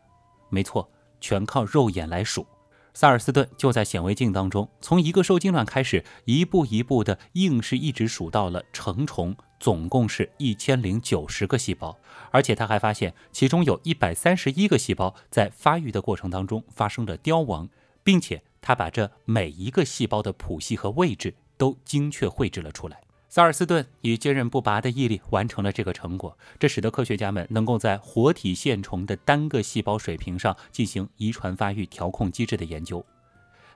[0.49, 0.89] 没错，
[1.21, 2.45] 全靠肉眼来数。
[2.93, 11.95] 萨尔斯顿就在显微镜当中，从一个受精卵开始，一步一步的，硬是一直数到了成虫，总共是一千零九十个细胞。
[12.31, 17.69] 而且他还发现，其中有一百三十一个细胞在发育的过程当中发生了凋亡，
[18.03, 22.99] 并且他把这每一个细胞的谱系和位置都精确绘制了出来。
[23.31, 33.05] 萨尔斯顿以坚韧不拔的毅力完成了这个成果，这使得科学家们能够在活体线虫的单个细胞水平上进行遗传发育调控机制的研究。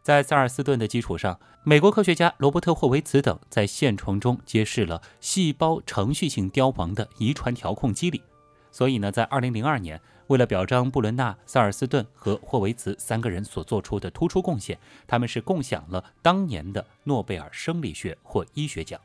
[0.02, 8.24] 在萨尔斯顿的基础上，美国科学家罗伯特霍维茨等在线虫中揭示了细胞程序性凋亡的遗传调控机理。
[8.72, 19.00] 所以呢，在2002年，为了表彰布伦纳、萨尔斯顿和霍维茨三个人所做出的突出贡献，他们是共享了当年的诺贝尔生理学或医学奖。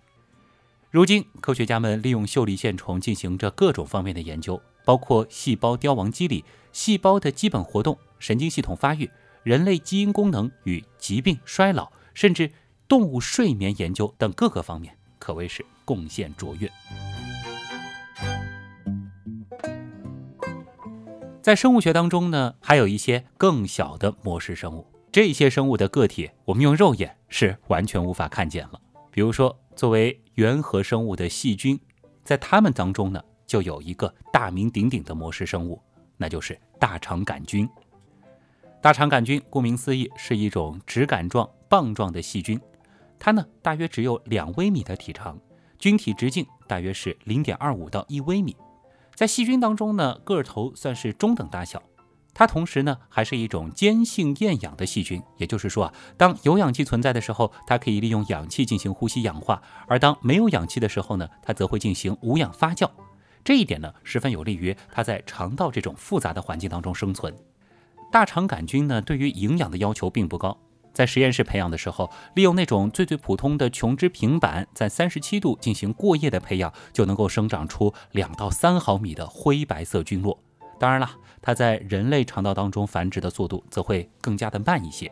[0.91, 9.11] 如今，科学家们利用秀丽线虫进行着各种方面的研究，包括细胞凋亡机理、细胞的基本活动、神经系统发育、
[9.43, 12.51] 人类基因功能与疾病、衰老，甚至
[12.89, 16.71] 动物睡眠研究等各个方面，可谓是贡献卓越。
[21.43, 24.87] 在生物学当中呢，还有一些更小的模式生物。
[25.13, 28.81] 这些生物的个体，我们用肉眼是完全无法看见了。
[29.11, 31.79] 比如说，作为原核生物的细菌，
[32.25, 35.81] 在它们当中呢，就有一个大名鼎鼎的模式生物，
[36.17, 37.71] 那就是大肠杆菌。
[38.83, 42.61] 大肠杆菌顾名思义是一种直杆状、棒状的细菌，
[43.21, 45.39] 它呢大约只有两微米的体长，
[45.79, 48.57] 菌体直径大约是零点二五到一微米。
[49.15, 51.81] 在细菌当中呢，个头算是中等大小。
[52.39, 62.89] 它同时呢，还是一种间性厌氧的细菌，也就是说啊，当有氧气存在的时候，它可以利用氧气进行呼吸氧化；而当没有氧气的时候呢，它则会进行无氧发酵。
[63.43, 67.35] 这一点呢，十分有利于它在肠道这种复杂的环境当中生存。
[68.13, 70.57] 大肠杆菌呢，对于营养的要求并不高。
[70.95, 80.39] 在实验室培养的时候，利用那种最最普通的琼脂平板，在三十七度进行过夜的培养，就能够生长出两到三毫米的灰白色菌落。
[80.81, 81.11] 当然了，
[81.49, 85.11] 它在人类肠道当中繁殖的速度则会更加的慢一些。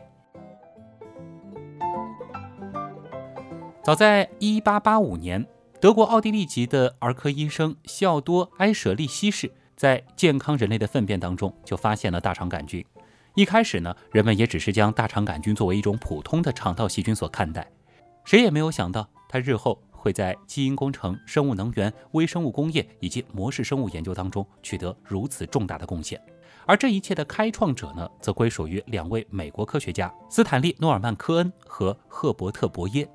[3.83, 5.43] 早在一八八五年，
[5.81, 12.85] 德国奥地利籍的儿科医生西奥多埃舍利希氏在健康人类的粪便当中就发现了大肠杆菌。
[13.33, 17.67] 一开始呢，人们也只是将大肠杆菌作为一种普通的肠道细菌所看待，
[18.23, 26.17] 谁也没有想到，它日后会在基因工程、生物能源、微生物工业以及模式生物研究当中取得如此重大的贡献。
[26.65, 33.05] 而这一切的开创者呢，则归属于两位美国科学家斯坦利·诺尔曼·科恩和赫伯特·伯耶。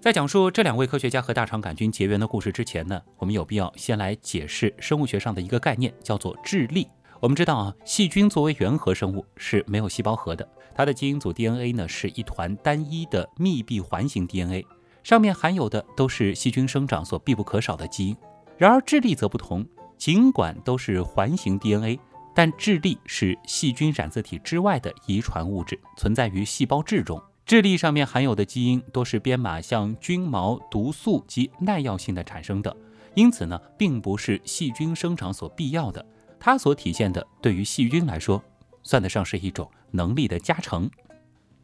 [0.00, 6.88] 在讲述这两位科学家和大肠杆菌结缘的故事之前呢，我们有必要先来解释生物学上的一个概念，叫做质粒。
[7.20, 14.66] 我们知道啊，细菌作为原核生物是没有细胞核的，它的基因组 DNA 呢是一团单一的密闭环形 DNA，
[15.02, 18.16] 上面含有的都是细菌生长所必不可少的基因。
[18.56, 21.98] 然而智粒则不同，尽管都是环形 DNA，
[22.34, 27.20] 但智粒是细菌染色体之外的遗传物质，存在于细胞质中。
[27.44, 32.74] 智粒上面含有的基因多是编码像菌毛、毒素及耐药性的产生的，
[33.14, 36.04] 因此呢，并不是细菌生长所必要的。
[36.38, 38.42] 它所体现的，对于细菌来说，
[38.84, 40.88] 算得上是一种能力的加成。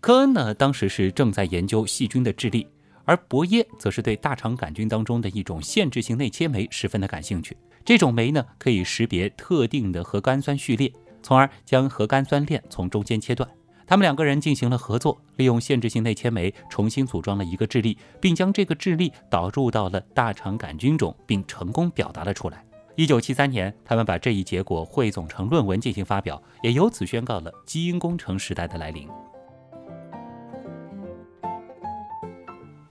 [0.01, 2.67] 科恩呢，当时是正在研究细菌的智力，
[3.09, 7.57] 而伯耶则是对大肠杆菌当中的一种限制性内切酶十分的感兴趣。
[7.83, 10.93] 这种酶呢，可以识别特定的核苷酸序列，
[11.23, 13.49] 从而将核苷酸链从中间切断。
[13.87, 22.63] 他们两个人进行了合作，利用限制性内切酶重新组装了一个智力，并将这个智力导入到了大肠杆菌中，并成功表达了出来。
[22.95, 29.09] 一九七三年，他们把这一结果汇总成论文进行发表，也由此宣告了基因工程时代的来临。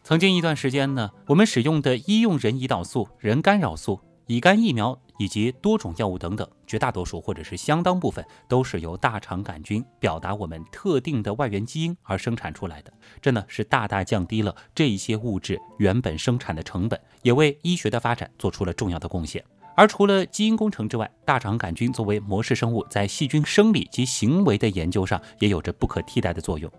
[0.07, 12.93] 曾经一段时间呢，我们使用的医用人胰岛素、人干扰素、乙肝疫苗以及多种药物等等，绝大多数或者是相当部分都是由大肠杆菌表达我们特定的外源基因而生产出来的。
[13.21, 19.43] 这呢是大大降低了这一些物质原本生产的成本，也为医学的发展做出了重要的贡献。
[19.75, 26.71] 而除了基因工程之外，大肠杆菌作为模式生物，在细菌生理及行为的研究上也有着不可替代的作用。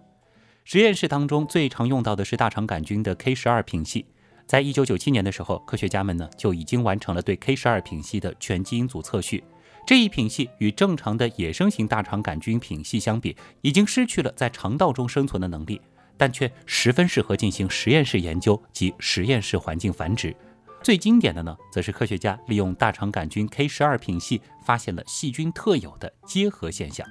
[0.70, 4.04] 实验室当中最常用到的是大肠杆菌的 K 十二品系。
[4.46, 9.42] 在一九九七年的时候，科学家们呢就已经完成了对 K 十二品系的全基因组测序。
[9.86, 15.80] 这一品系与正常的野生型大肠杆菌品系相比，已经失去了在肠道中生存的能力，
[16.18, 20.36] 但却十分适合进行实验室研究及实验室环境繁殖。
[20.82, 27.06] 最经典的呢，则是科学家利用大肠杆菌 K 十二品系，发现了细菌特有的结合现象。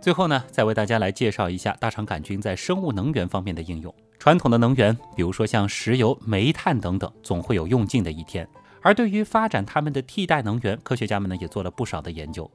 [0.00, 3.94] 最后呢，再为大家来介绍一下大肠杆菌在生物能源方面的应用。
[4.18, 8.48] 传统的能源，比如说像石油、煤炭等等，总会有用尽的一天。
[8.80, 12.50] 而对于发展它们的替代能源，科学家们呢也做了不少的研究。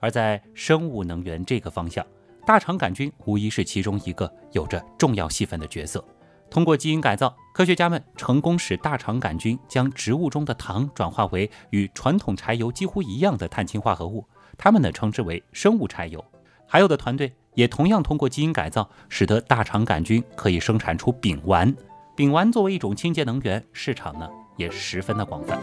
[0.00, 2.04] 而在生物能源这个方向，
[2.44, 6.04] 大肠杆菌无疑是其中一个有着重要戏份的角色。
[6.50, 14.26] 通过基因改造，科学家们成功使大肠杆菌将植物中的糖转化为与传统柴油几乎一样的碳氢化合物，
[14.56, 16.24] 它们呢称之为生物柴油。
[16.70, 21.74] 还有的团队也同样通过基因改造使得大肠杆菌可以生产出丙烷。
[22.14, 25.58] 丙烷作为一种清洁能源市场呢也十分的广泛。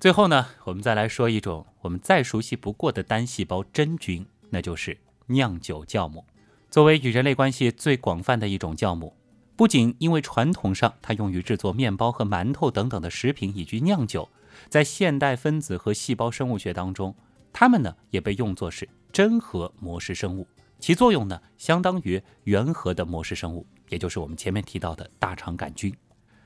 [0.00, 6.24] 最后呢我们再来说一种我们再熟悉不过的单细胞真菌那就是酿酒酵母。
[6.70, 9.14] 作为与人类关系最广泛的一种酵母
[9.56, 14.28] 不仅因为传统上它用于制作面包和馒头等等的食品以及酿酒，
[14.68, 17.14] 在现代分子和细胞生物学当中，
[17.52, 20.48] 它们呢也被用作是真核模式生物，
[20.80, 25.94] 其作用呢相当于原核的模式生物，也就是我们前面提到的大肠杆菌。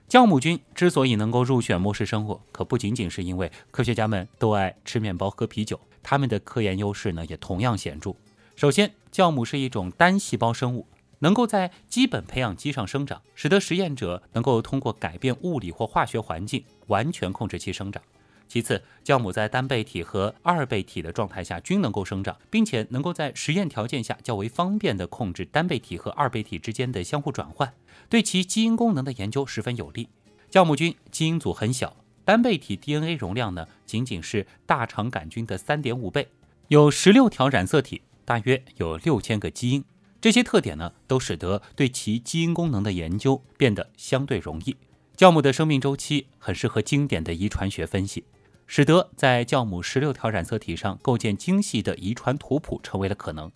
[0.06, 8.14] 酵母菌之所以能够入选模式生物，可不仅仅是因为科学家们都爱吃面包喝啤酒，它们的科研优势呢也同样显著。
[8.56, 10.86] 首先，酵母是一种单细胞生物，
[11.20, 18.02] 能够在基本培养基上生长，使得实验者能够通过改变物理或化学环境完全控制其生长。
[18.46, 27.74] 其次，酵母在单倍体和二倍体的状态下均能够生长，并且能够在实验条件下较为方便地控制单倍体和二倍体之间的相互转换，
[28.08, 30.08] 对其基因功能的研究十分有利。
[30.50, 31.94] 酵母菌基因组很小，
[32.24, 36.28] 单倍体 DNA 容量呢仅仅是大肠杆菌的三点五倍，
[36.68, 39.84] 有十六条染色体，大约有六千个基因。
[40.20, 44.76] 这些特点呢都使得对其基因功能的研究变得相对容易。
[45.16, 48.24] 酵母的生命周期很适合经典的遗传学分析。
[48.70, 53.50] 使得在酵母十六条染色体上构建精细的遗传图谱成为了可能。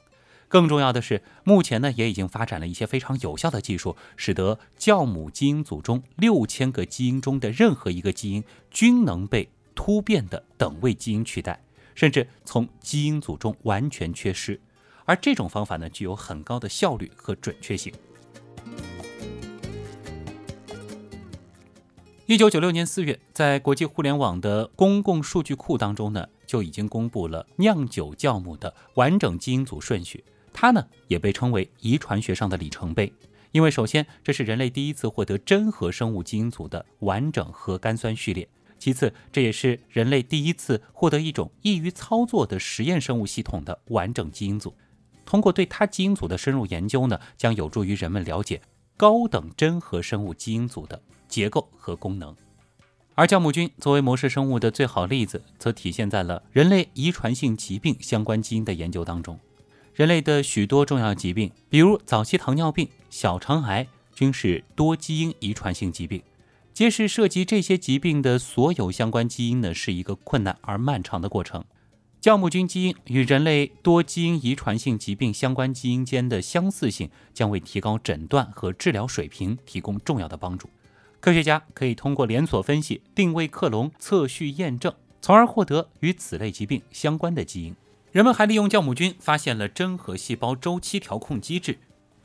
[0.48, 11.62] 更重要的是，目前呢也已经发展了一些非常有效的技术，使得酵母基因组中六千个基因中的任何一个基因均能被突变的等位基因取代，
[11.94, 14.58] 甚至从基因组中完全缺失。
[15.04, 17.92] 而这种方法呢具有很高的效率和准确性。
[22.26, 30.24] 一九九六年四月，在国际互联网的公共数据库当中呢，就已经公布了酿酒酵母的完整基因组顺序。
[30.50, 33.12] 它呢，也被称为遗传学上的里程碑，
[33.50, 38.46] 因为首先这是人类第一次获得真核生物基因组的完整核苷酸序列；
[38.78, 44.74] 其次，这也是人类第一次获得一种易于操作的实验生物系统的完整基因组。
[45.32, 48.60] 通过对它基因组的深入研究呢，将有助于人们了解
[48.98, 51.00] 高等真核生物基因组的。
[51.26, 52.36] 结构和功能，
[53.14, 59.40] 而酵母菌作为模式生物的最好例子，则体现在了人类遗传性疾病相关基因的研究当中。
[59.94, 66.22] 人类的许多重要疾病，比如早期糖尿病、小肠癌，均是多基因遗传性疾病。
[66.74, 71.64] 揭示涉及这些疾病的所有相关基因呢，是一个困难而漫长的过程。
[72.22, 80.70] 酵母菌基因与人类多基因遗传性疾病相关基因间的相似性，将为提高诊断和治疗水平提供重要的帮助。
[81.18, 87.74] 科学家可以通过连锁分析、定位克隆、测序验证，从而获得与此类疾病相关的基因。
[88.12, 91.76] 人们还利用酵母菌发现了真核细胞周期调控机制。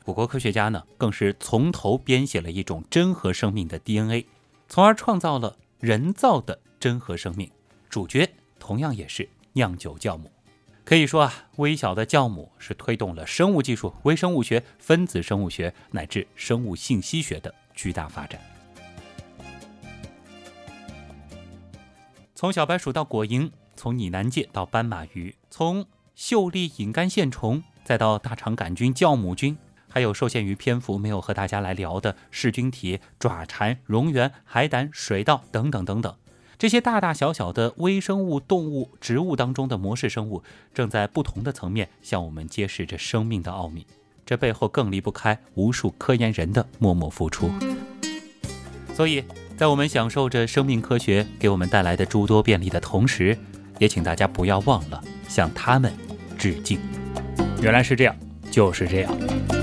[0.04, 4.26] 我国科学家呢，更是从头编写了一种真核生命的 DNA，
[4.68, 7.50] 从而创造了人造的真核生命。
[7.90, 8.30] 主角
[8.60, 9.28] 同样也是
[9.58, 10.30] 酿酒酵母。
[10.84, 18.40] 可以说啊，微小的酵母是推动了生物技术、微生物学、分子生物学乃至生物信息学的巨大发展。
[22.34, 25.84] 从小白鼠到果蝇，从拟南芥到斑马鱼，从
[26.14, 29.58] 秀丽隐肝线虫，再到大肠杆菌、酵母菌，
[29.90, 36.16] 还有受限于篇幅没有和大家来聊的噬菌体、爪蟾、蝾螈、海胆、水稻等等等等，
[36.58, 40.42] 这些大大小小的微生物、动物、植物当中的模式生物，
[40.74, 43.86] 正在不同的层面向我们揭示着生命的奥秘。
[44.26, 47.50] 这背后更离不开无数科研人的默默付出。
[48.94, 49.24] 所以。
[49.58, 53.36] 在我们享受着生命科学给我们带来的诸多便利的同时，
[53.80, 55.92] 也请大家不要忘了向他们
[56.38, 56.78] 致敬。
[57.60, 58.14] 原来是这样，
[58.52, 59.57] 就是这样。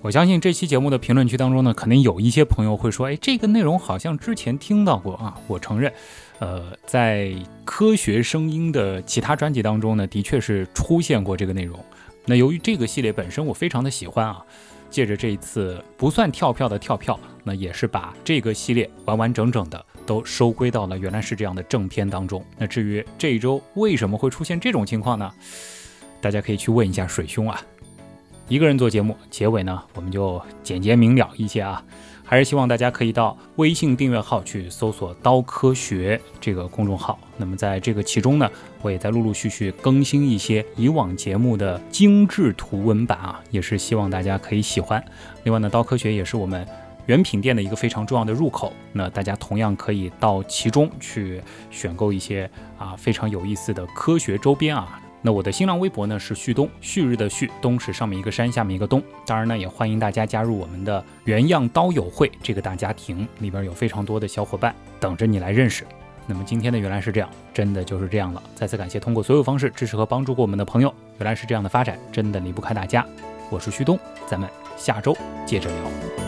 [0.00, 5.92] 我相信这期节目的评论区当中呢，肯定有一些朋友会说：“哎，这个内容好像之前听到过啊。”我承认。
[6.38, 7.34] 呃，在
[7.64, 11.84] 科学声音的其他专辑当中呢，的确是出现过这个内容。
[12.26, 14.40] 那由于这个系列本身我非常的喜欢啊，
[14.88, 22.44] 借着这一次不算跳票的跳票，那也是把这个系列完完整整的都收归到了原来是这样的正片当中。
[22.56, 25.28] 那至于这一周为什么会出现这种情况呢？
[26.20, 27.60] 大家可以去问一下水兄啊。
[28.48, 31.82] 一个人做节目，结尾呢我们就简洁明了一些啊。
[32.24, 37.18] 还是希望大家可以到微信订阅号去搜索“刀科学”这个公众号。
[37.38, 38.50] 那么在这个其中呢，
[38.82, 45.02] 我也在陆陆续续更新一些以往节目的精致图文版啊，也是希望大家可以喜欢。
[45.44, 46.66] 另外呢，刀科学也是我们
[47.06, 48.74] 原品店的一个非常重要的入口。
[48.92, 51.40] 那大家同样可以到其中去
[51.70, 59.02] 选购一些啊非常有意思的科学周边啊，那我的新浪微博呢是旭东，旭日的旭，东是上面一个山，下面一个东。
[59.26, 65.84] 当然呢，也欢迎大家加入我们的原样刀友会这个大家庭，里边有非常多的小伙伴等着你来认识。
[66.26, 68.42] 那么今天的原来是这样，真的就是这样了。
[68.54, 70.94] 再次感谢通过所有方式支持和帮助过我们的朋友。
[71.18, 73.04] 原来是这样的发展，真的离不开大家。
[73.50, 75.16] 我是旭东，咱们下周
[75.46, 76.27] 接着聊。